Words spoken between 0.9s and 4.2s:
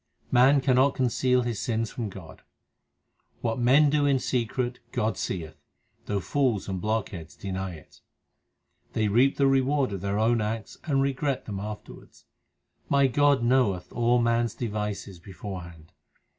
conceal his sins from God: What men do in